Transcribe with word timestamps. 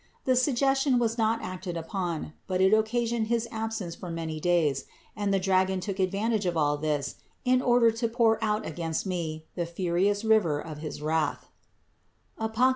The 0.25 0.35
suggestion 0.35 0.97
was 0.97 1.19
not 1.19 1.43
acted 1.43 1.77
upon, 1.77 2.33
but 2.47 2.59
it 2.59 2.73
occasioned 2.73 3.27
his 3.27 3.47
absence 3.51 3.93
for 3.93 4.09
many 4.09 4.39
days, 4.39 4.85
and 5.15 5.31
the 5.31 5.39
dragon 5.39 5.79
took 5.79 5.99
advantage 5.99 6.47
of 6.47 6.57
all 6.57 6.75
this 6.75 7.17
in 7.45 7.61
order 7.61 7.91
to 7.91 8.07
pour 8.07 8.43
out 8.43 8.65
against 8.65 9.05
me 9.05 9.45
the 9.53 9.67
furious 9.67 10.23
river 10.25 10.59
of 10.59 10.79
his 10.79 11.03
wrath 11.03 11.51
(Apoc. 12.39 12.69